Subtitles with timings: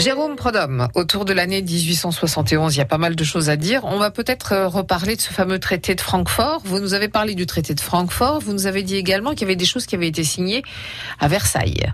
[0.00, 3.82] Jérôme Prodhomme, autour de l'année 1871, il y a pas mal de choses à dire.
[3.84, 6.62] On va peut-être euh, reparler de ce fameux traité de Francfort.
[6.64, 8.40] Vous nous avez parlé du traité de Francfort.
[8.40, 10.62] Vous nous avez dit également qu'il y avait des choses qui avaient été signées
[11.18, 11.92] à Versailles.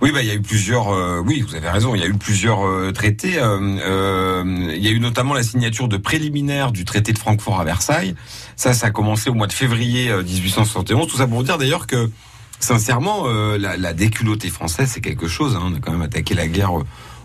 [0.00, 0.88] Oui, bah, il y a eu plusieurs.
[0.88, 1.94] Euh, oui, vous avez raison.
[1.94, 3.34] Il y a eu plusieurs euh, traités.
[3.34, 8.16] il y a eu notamment la signature de préliminaire du traité de Francfort à Versailles.
[8.56, 11.06] Ça, ça a commencé au mois de février 1871.
[11.06, 12.10] Tout ça pour dire d'ailleurs que,
[12.58, 15.54] sincèrement, la, la, déculottée française, c'est quelque chose.
[15.54, 15.62] Hein.
[15.66, 16.72] On a quand même attaqué la guerre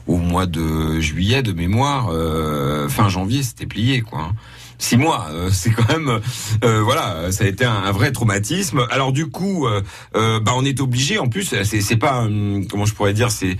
[0.09, 4.21] au mois de juillet de mémoire, euh, fin janvier, c'était plié quoi.
[4.21, 4.31] Hein.
[4.79, 6.19] Six mois, euh, c'est quand même,
[6.63, 8.87] euh, voilà, ça a été un, vrai traumatisme.
[8.89, 9.67] Alors du coup,
[10.13, 11.19] bah on est obligé.
[11.19, 12.27] En plus, c'est pas,
[12.69, 13.57] comment je pourrais dire, c'est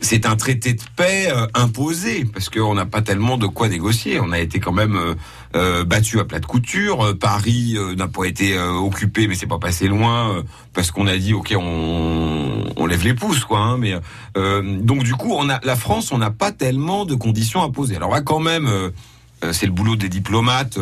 [0.00, 4.20] c'est un traité de paix euh, imposé parce qu'on n'a pas tellement de quoi négocier.
[4.20, 5.14] On a été quand même euh,
[5.54, 7.16] euh battu à plat de couture.
[7.18, 11.54] Paris n'a pas été occupé, mais c'est pas passé loin parce qu'on a dit ok,
[11.56, 13.60] on, on lève les pouces quoi.
[13.60, 13.94] Hein, mais
[14.82, 17.96] donc du coup, on a la France, on n'a pas tellement de conditions à poser.
[17.96, 18.68] Alors là, quand même,
[19.52, 20.78] c'est le boulot des diplomates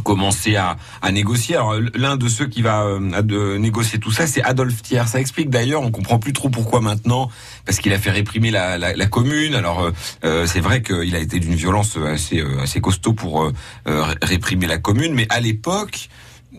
[0.00, 0.76] commencer à,
[1.10, 1.56] négocier.
[1.56, 5.06] Alors l'un de ceux qui va euh, négocier tout ça, c'est Adolphe Thiers.
[5.06, 7.30] Ça explique d'ailleurs, on comprend plus trop pourquoi maintenant,
[7.64, 9.54] parce qu'il a fait réprimer la, commune.
[9.54, 9.90] Alors euh,
[10.24, 13.50] euh c'est vrai qu'il a été d'une violence assez assez costaud pour
[13.86, 16.08] réprimer la commune, mais à l'époque.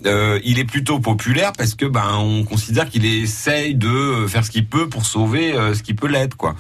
[0.05, 4.67] il est plutôt populaire parce que ben on considère qu'il essaye de faire ce qu'il
[4.67, 6.55] peut pour sauver ce qui peut l'être quoi.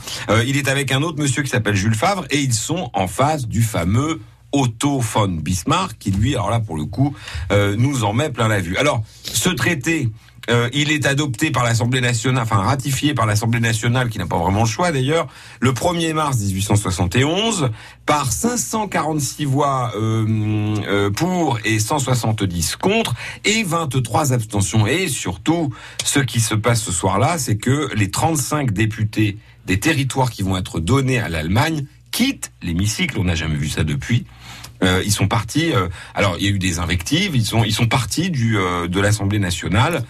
[0.45, 3.47] il est avec un autre monsieur qui s'appelle Jules Favre et ils sont en face
[3.47, 4.21] du fameux
[4.53, 7.13] Otto von Bismarck, qui lui, alors là pour le coup,
[7.51, 8.77] euh, nous en met plein la vue.
[8.77, 10.09] Alors, ce traité,
[10.49, 14.37] euh, il est adopté par l'Assemblée nationale, enfin ratifié par l'Assemblée nationale, qui n'a pas
[14.37, 15.27] vraiment le choix d'ailleurs,
[15.61, 17.71] le 1er mars 1871,
[18.05, 23.15] par 546 voix euh, pour et 170 contre,
[23.45, 24.85] et 23 abstentions.
[24.85, 30.29] Et surtout, ce qui se passe ce soir-là, c'est que les 35 députés des territoires
[30.29, 34.25] qui vont être donnés à l'Allemagne quittent l'hémicycle, on n'a jamais vu ça depuis,
[34.83, 35.71] euh, ils sont partis.
[35.73, 37.35] Euh, alors, il y a eu des invectives.
[37.35, 40.03] Ils sont ils sont partis du euh, de l'Assemblée nationale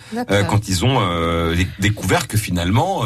[0.49, 1.01] quand ils ont
[1.79, 3.03] découvert que finalement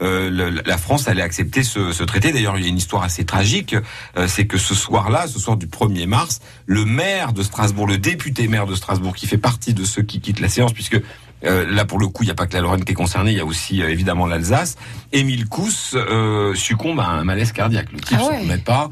[0.00, 2.32] la France allait accepter ce, ce traité.
[2.32, 3.74] D'ailleurs, il y a une histoire assez tragique.
[4.26, 8.48] c'est que ce soir-là, ce soir du 1er mars, le maire de Strasbourg, le député
[8.48, 11.00] maire de Strasbourg, qui fait partie de ceux qui quittent la séance, puisque
[11.46, 13.32] euh, là, pour le coup, il n'y a pas que la Lorraine qui est concernée,
[13.32, 14.76] il y a aussi euh, évidemment l'Alsace.
[15.12, 17.92] Émile Kous euh, succombe à un malaise cardiaque.
[17.92, 18.58] Le type ah ouais.
[18.58, 18.90] pas.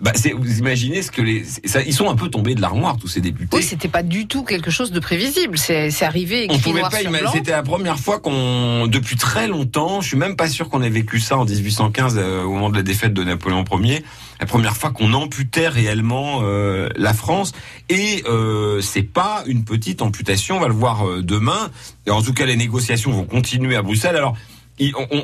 [0.00, 3.08] Bah, vous imaginez ce que les, ça, ils sont un peu tombés de l'armoire tous
[3.08, 3.56] ces députés.
[3.56, 5.58] Oui, c'était pas du tout quelque chose de prévisible.
[5.58, 6.46] C'est arrivé.
[6.50, 7.30] On pouvait pas imaginer.
[7.32, 10.90] C'était la première fois qu'on, depuis très longtemps, je suis même pas sûr qu'on ait
[10.90, 14.04] vécu ça en 1815 au moment de la défaite de Napoléon Ier
[14.44, 17.52] la première fois qu'on amputait réellement euh, la France.
[17.88, 21.70] Et euh, c'est pas une petite amputation, on va le voir euh, demain.
[22.06, 24.16] Et en tout cas, les négociations vont continuer à Bruxelles.
[24.16, 24.36] Alors,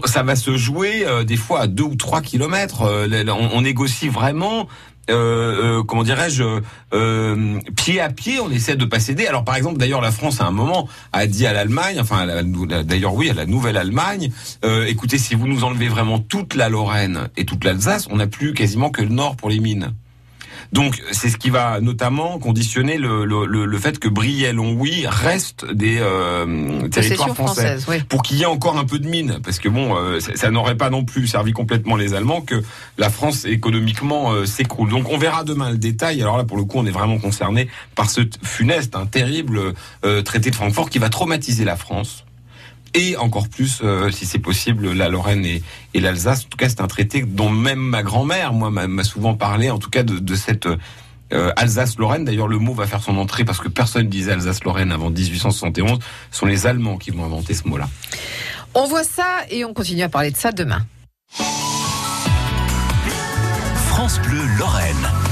[0.06, 2.80] ça va se jouer euh, des fois à deux ou trois kilomètres.
[3.52, 4.68] on, négocie vraiment
[5.10, 6.60] euh, euh, comment dirais-je,
[6.92, 9.26] euh, pied à pied, on essaie de pas céder.
[9.26, 12.26] Alors par exemple, d'ailleurs, la France à un moment a dit à l'Allemagne, enfin
[12.84, 14.30] d'ailleurs oui, à la nouvelle Allemagne,
[14.86, 18.54] écoutez, si vous nous enlevez vraiment toute la Lorraine et toute l'Alsace, on n'a plus
[18.54, 19.92] quasiment que le nord pour les mines.
[20.72, 25.98] Donc c'est ce qui va notamment conditionner le, le, le fait que Briey-Longwy reste des
[26.00, 29.96] euh, territoires français pour qu'il y ait encore un peu de mine, parce que bon,
[29.96, 32.62] euh, ça, n'aurait pas non plus servi complètement les Allemands que
[32.98, 34.90] la France économiquement euh, s'écroule.
[34.90, 36.22] Donc on verra demain le détail.
[36.22, 40.22] Alors là pour le coup on est vraiment concerné par ce funeste, un terrible euh,
[40.22, 42.24] traité de Francfort qui va traumatiser la France
[42.94, 45.62] et encore plus, euh, si c'est possible, la Lorraine et,
[45.94, 46.44] et l'Alsace.
[46.44, 49.78] En tout cas, c'est un traité dont même ma grand-mère, moi, m'a souvent parlé, en
[49.78, 50.66] tout cas, de, de cette
[51.32, 52.24] euh, Alsace-Lorraine.
[52.24, 55.98] D'ailleurs, le mot va faire son entrée parce que personne disait Alsace-Lorraine avant 1871.
[56.30, 57.88] Ce sont les Allemands qui vont inventer ce mot-là.
[58.74, 60.84] On voit ça et on continue à parler de ça demain.
[63.90, 65.29] France Bleu Lorraine.